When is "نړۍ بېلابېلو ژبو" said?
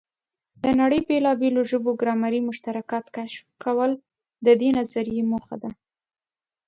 0.79-1.91